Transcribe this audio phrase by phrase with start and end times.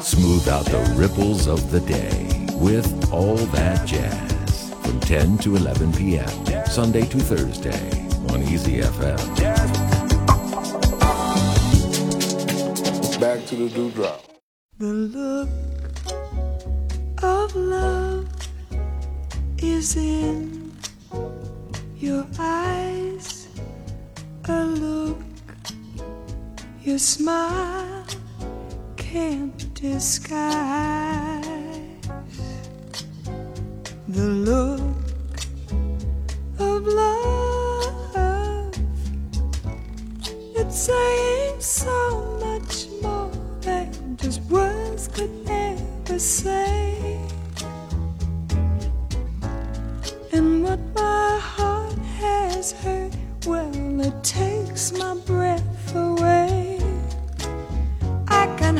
[0.00, 5.92] Smooth out the ripples of the day with all that jazz from 10 to 11
[5.92, 6.66] p.m.
[6.66, 7.90] Sunday to Thursday
[8.32, 9.18] on Easy FM.
[13.20, 14.22] Back to the dewdrop.
[14.78, 15.48] The look
[17.24, 18.28] of love
[19.58, 20.76] is in
[21.96, 23.48] your eyes.
[24.44, 25.18] A look
[26.82, 27.89] your smile
[29.12, 31.44] can't disguise.
[34.06, 34.80] The look
[36.60, 38.72] of love,
[40.54, 47.18] it's saying so much more than just words could ever say.
[50.30, 56.39] And what my heart has heard, well, it takes my breath away.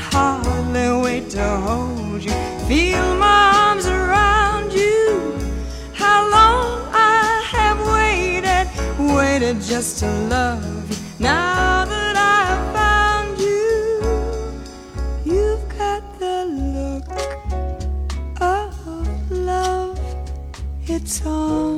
[0.03, 2.33] Hardly wait to hold you,
[2.67, 5.39] feel my arms around you.
[5.93, 8.67] How long I have waited,
[9.15, 10.97] waited just to love you.
[11.19, 14.03] Now that I've found you,
[15.25, 17.09] you've got the look
[18.41, 19.99] of love.
[20.87, 21.70] It's on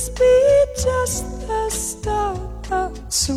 [0.00, 3.36] Let be just the start of so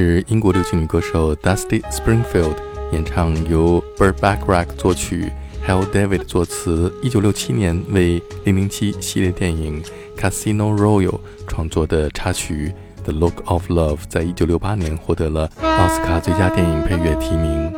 [0.00, 2.56] 是英国流行女歌手 Dusty Springfield
[2.90, 5.30] 演唱，由 b u r t b a c k r a c k 作曲
[5.68, 6.90] ，Hal David 作词。
[7.02, 9.82] 一九六七年为《零零七》系列电影
[10.18, 11.10] 《Casino Royale》
[11.46, 12.72] 创作的插曲
[13.04, 17.70] 《The Look of Love》，在一九六八年获得了奥斯卡最佳电影配乐提名。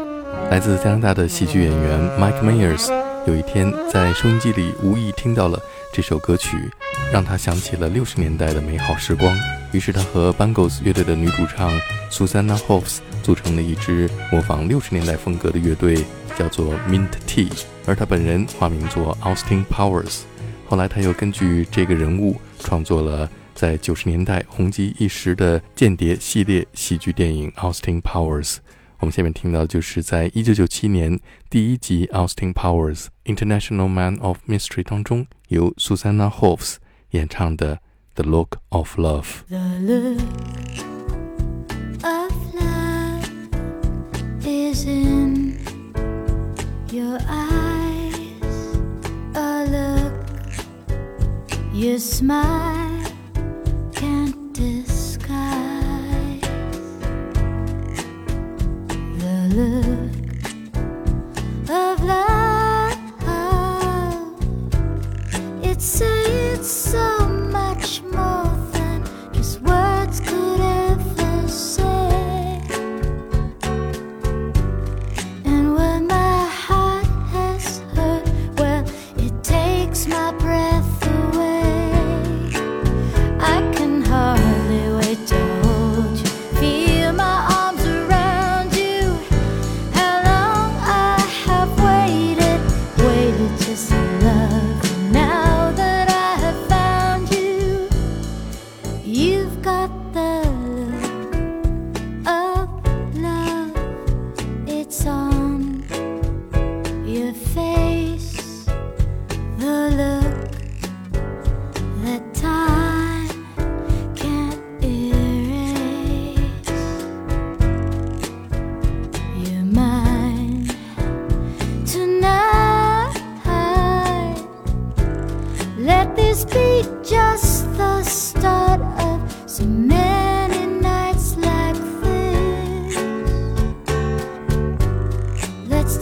[0.49, 2.89] 来自加拿大的喜剧演员 Mike Myers
[3.27, 5.59] 有一天在收音机里无意听到了
[5.93, 6.71] 这首歌曲，
[7.13, 9.37] 让他想起了60年代的美好时光。
[9.71, 11.71] 于是他和 Bangles 乐队的女主唱
[12.11, 16.07] Susanna Hoffs 组成了一支模仿60年代风格的乐队，
[16.39, 17.53] 叫做 Mint Tea。
[17.85, 20.21] 而他本人化名作 Austin Powers。
[20.67, 28.57] 后来他又根据这个人物创作了在90年代红极一时的间谍系列喜剧电影 Austin Powers。
[29.01, 31.21] 我们下面听到的就是在1997年
[31.51, 36.77] 第一集 Austin Powers International Man of Mystery 当中由 Susanna Hoffs
[37.12, 37.80] 演唱的
[38.16, 39.44] The Look of Love。
[39.50, 40.20] The look
[42.04, 43.30] of love
[44.46, 45.60] is in
[46.92, 48.78] your eyes.
[49.36, 50.14] A look
[51.74, 52.81] your smile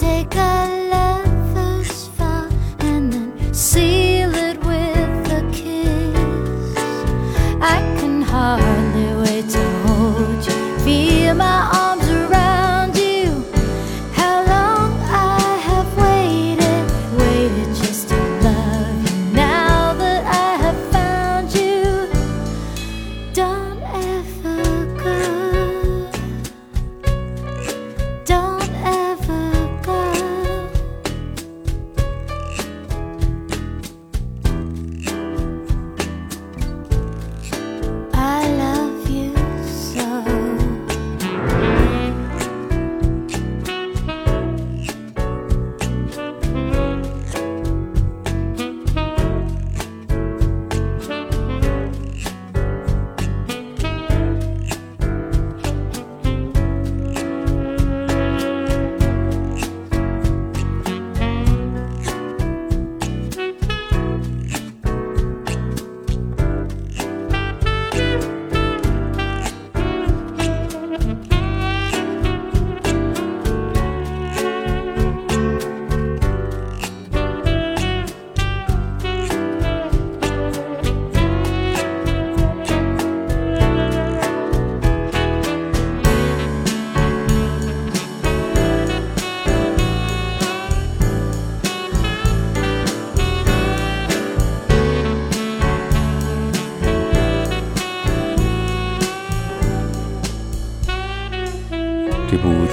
[0.00, 0.60] Take a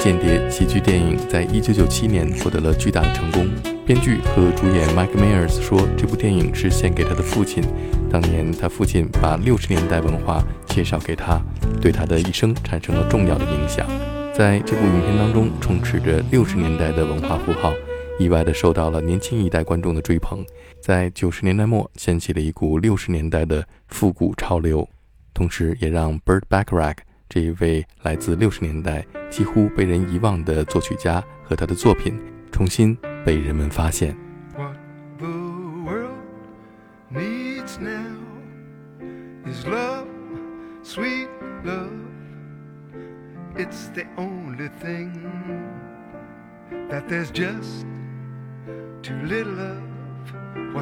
[0.07, 3.45] 间谍喜剧电影在一九九七年获得了巨大的成功。
[3.85, 7.61] 编剧和主演 Mike Myers 说，这部电影是献给他的父亲。
[8.09, 11.41] 当年他父亲把六十年代文化介绍给他，
[11.81, 13.85] 对他的一生产生了重要的影响。
[14.33, 17.73] 在这部影片当中，充斥着六十年代的文化符号，
[18.17, 20.41] 意外地受到了年轻一代观众的追捧。
[20.79, 24.87] 在九十年代末，掀起了一股六十年代的复古潮流，
[25.33, 26.99] 同时也让 Burt Bacharach
[27.37, 32.19] 这一位来自六十年代几乎被人遗忘的作曲家和他的作品
[32.51, 34.17] 重新被人们发现。
[34.55, 34.75] What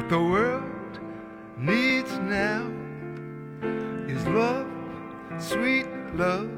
[0.08, 0.98] the world
[1.58, 2.66] needs now
[4.08, 4.66] is love,
[5.38, 6.48] sweet love.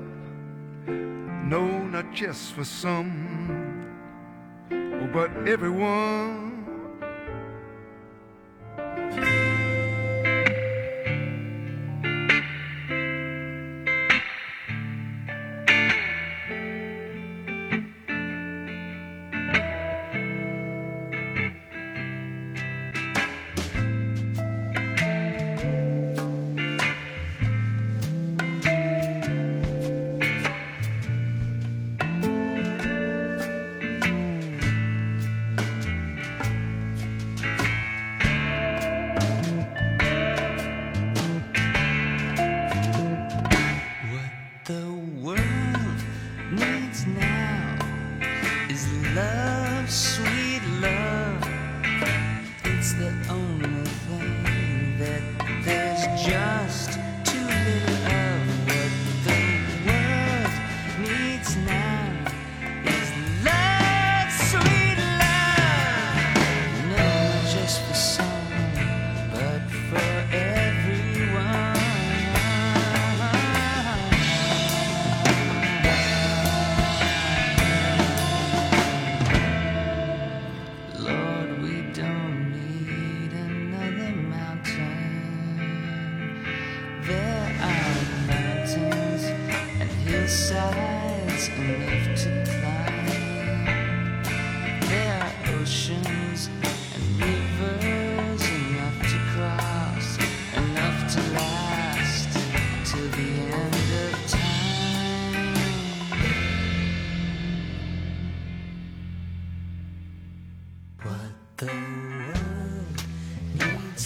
[0.86, 3.90] No, not just for some,
[5.12, 6.47] but everyone.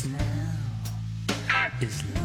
[0.05, 2.22] now is now.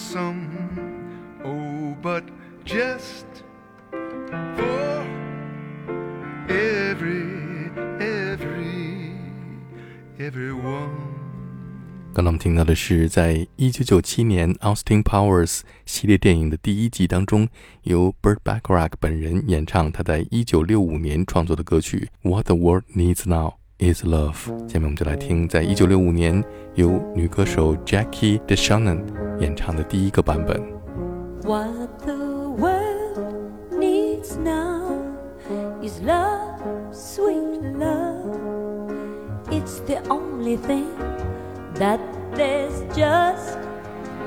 [0.00, 0.48] Some,
[1.44, 2.24] oh, but
[2.64, 3.26] just
[4.56, 5.04] for
[6.48, 9.12] every, every,
[10.18, 10.88] everyone.
[12.12, 17.48] 刚刚我们听到的是，在一九九七年 Austin Powers 系列电影的第一季当中，
[17.82, 24.34] 由 Burt Bacharach 本人演唱他在一九六五年创作的歌曲《What the World Needs Now Is Love》。
[24.70, 26.44] 下面我们就来听，在一九六五年
[26.74, 29.00] 由女歌手 Jackie DeShannon
[29.40, 30.62] 演唱的第一个版本。
[31.42, 34.82] What the world needs now
[35.82, 36.60] is love,
[36.92, 38.38] sweet love.
[39.50, 40.84] It's the only thing
[41.76, 41.98] that
[42.34, 43.58] there's just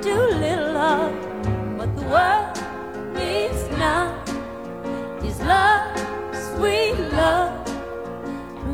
[0.02, 1.12] too little of.
[1.78, 2.58] What the world
[3.14, 4.10] needs now
[5.24, 5.96] is love,
[6.34, 7.52] sweet love.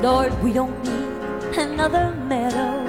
[0.00, 2.84] Lord, we don't need another meadow.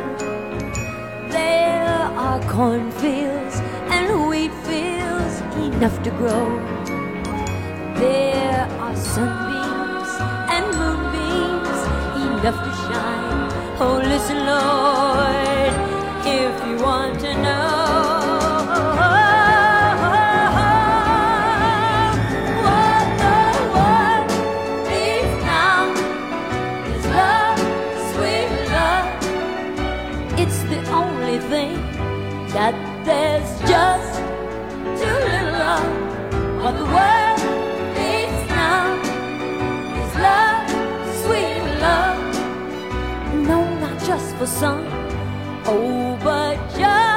[1.30, 1.84] There
[2.16, 3.56] are cornfields
[3.90, 6.46] and wheat fields enough to grow.
[7.96, 10.12] There are sunbeams
[10.54, 11.80] and moonbeams
[12.30, 13.50] enough to shine.
[13.82, 15.74] Oh, listen, Lord,
[16.28, 17.99] if you want to know.
[33.70, 34.16] Just
[35.00, 35.86] too little of.
[36.62, 37.40] What the world
[37.98, 38.98] needs now
[40.02, 40.70] is love,
[41.22, 42.20] sweet love.
[43.48, 44.88] No, not just for some,
[45.66, 47.09] oh, but just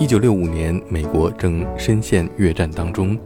[0.00, 3.20] 一九六五年，美国正深陷越战当中，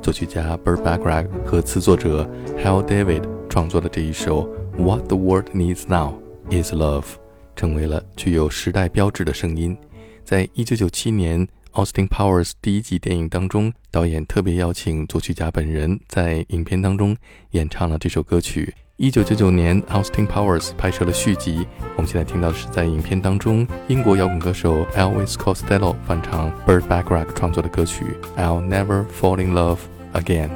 [0.00, 2.24] 作曲家 Burt Bacharach 和词作者
[2.56, 4.48] Hal David 创作的这一首
[4.80, 7.02] 《What the World Needs Now Is Love》，
[7.56, 9.76] 成为了具有时代标志的声音。
[10.24, 17.16] 在一九九七年 Austin Powers 第一集电影当中，导演特别邀请作曲家本人在影片当中
[17.50, 18.72] 演唱了这首歌曲。
[19.02, 21.66] 一九九九年，Austin Powers 拍摄了续集。
[21.96, 29.78] 我们现在听到的是在影片当中，英国摇滚歌手 Elvis Costello 翻唱 Burt Bacharach 创作的歌曲《I'll Never Fall in Love
[30.12, 30.50] Again》。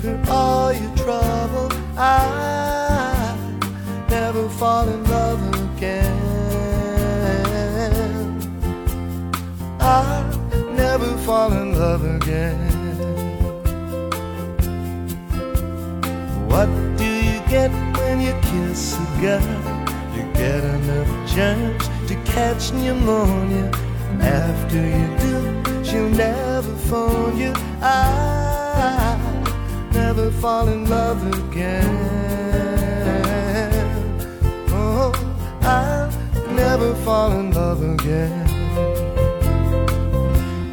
[0.00, 1.68] For all your trouble.
[1.96, 2.47] I
[19.20, 19.40] girl?
[20.14, 23.70] You get enough germs to catch pneumonia.
[24.20, 27.52] After you do, she'll never phone you.
[27.82, 29.18] I
[29.92, 31.96] never fall in love again.
[34.70, 35.12] Oh,
[35.62, 36.10] I'll
[36.52, 38.46] never fall in love again.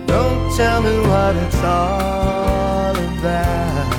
[0.06, 3.92] Don't tell me what it's all about.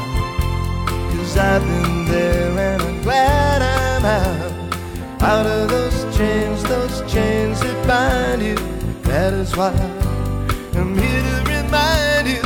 [1.10, 2.75] Cause I've been there
[5.26, 5.46] out.
[5.46, 8.56] Of those chains, those chains that bind you.
[9.10, 9.72] That is why
[10.78, 12.44] I'm here to remind you.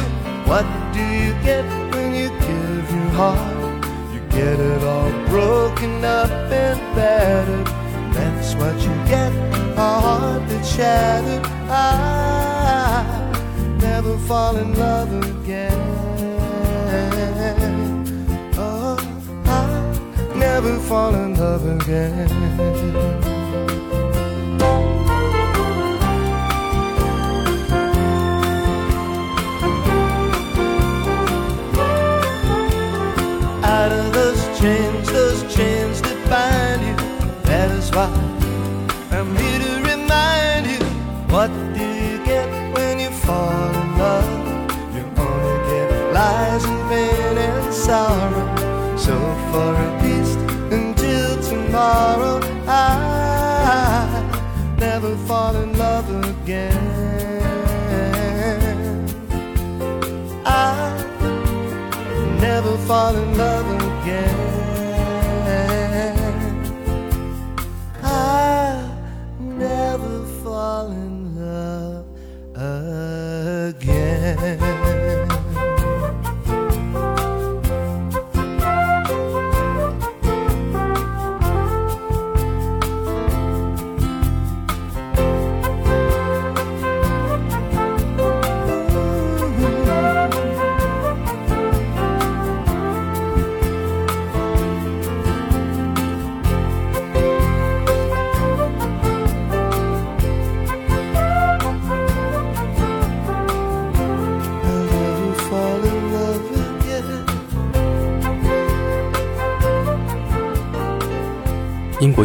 [0.50, 3.84] What do you get when you give your heart?
[4.12, 7.66] You get it all broken up and battered.
[8.14, 9.32] That's what you get,
[9.76, 11.47] a heart that's shattered.
[11.69, 13.04] I
[13.80, 16.09] never fall in love again.
[20.41, 23.29] Never fall in love again.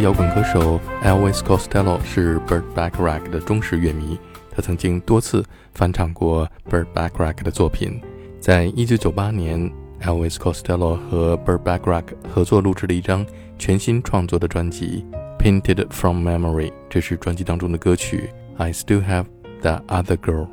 [0.05, 4.19] 摇滚歌手 Elvis Costello 是 Burt Bacharach 的忠实乐迷，
[4.51, 7.99] 他曾经多次翻唱过 Burt Bacharach 的作品。
[8.39, 9.71] 在1998年
[10.03, 13.25] ，Elvis Costello 和 Burt Bacharach 合作录制了一张
[13.57, 15.03] 全新创作的专辑
[15.43, 18.29] 《Painted from Memory》，这是专辑当中的歌曲
[18.63, 19.25] 《I Still Have
[19.63, 20.45] That Other Girl》。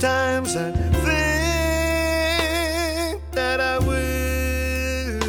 [0.00, 1.20] Sometimes I think
[3.32, 5.20] that I will.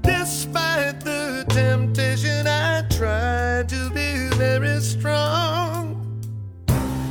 [0.00, 6.00] Despite the temptation, I try to be very strong.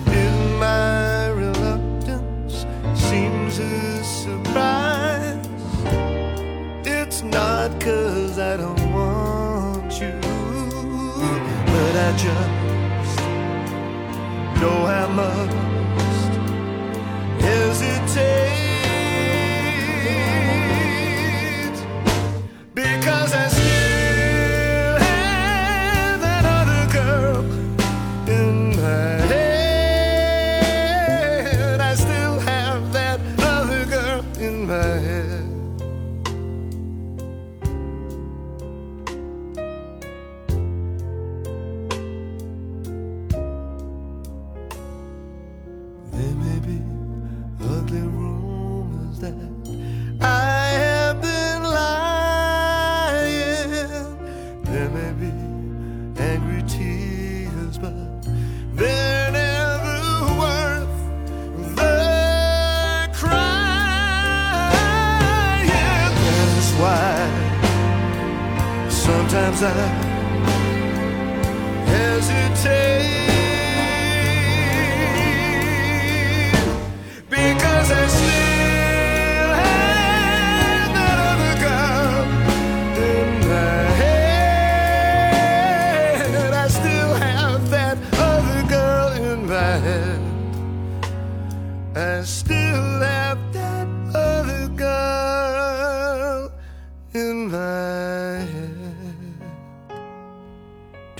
[0.07, 2.65] If my reluctance
[2.95, 5.37] seems a surprise,
[6.83, 10.19] it's not cause I don't want you,
[11.67, 13.19] but I just
[14.59, 15.72] know I must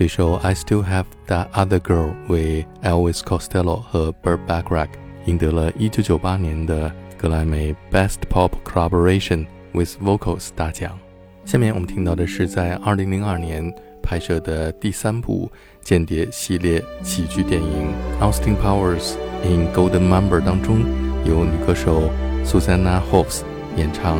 [0.04, 4.90] 这首《I Still Have That Other Girl》为 Elvis Costello 和 Burt Bacharach
[5.24, 11.00] 赢得了1998年的格莱美 Best Pop Collaboration with Vocals 大奖。
[11.46, 15.50] 下面我们听到的是在2002年拍摄的第三部
[15.82, 17.88] 间谍系列喜剧电影
[18.22, 19.14] 《Austin Powers
[19.46, 20.80] in Golden Mumber》当中，
[21.26, 22.10] 由女歌手
[22.44, 23.44] Susanna Hoffs
[23.78, 24.20] 演唱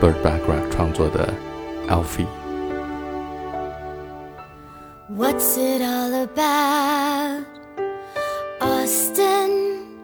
[0.00, 1.34] Burt Bacharach 创作的
[1.90, 2.26] 《Alfie》。
[5.16, 7.46] What's it all about?
[8.60, 9.96] Austin,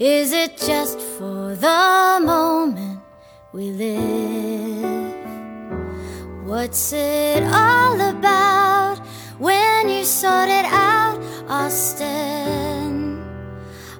[0.00, 2.98] is it just for the moment
[3.52, 5.14] we live?
[6.44, 8.98] What's it all about
[9.38, 13.22] when you sort it out, Austin?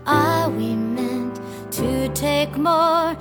[0.05, 1.38] Are we meant
[1.71, 3.17] to take more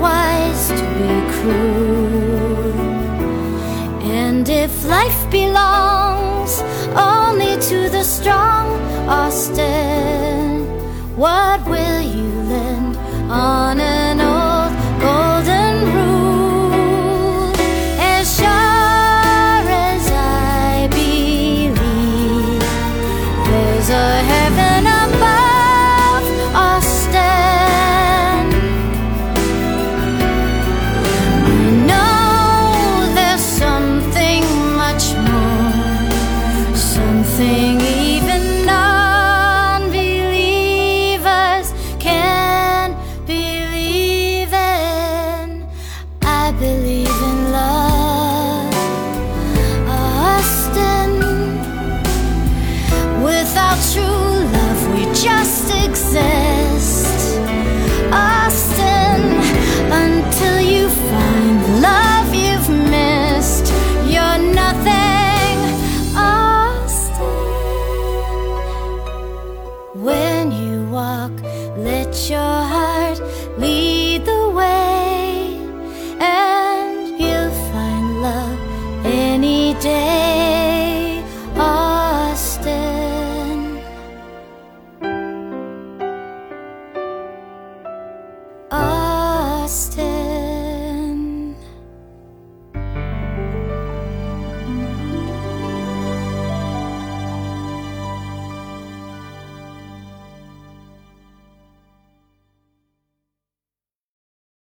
[0.00, 2.72] wise to be cruel.
[4.20, 5.87] And if life belongs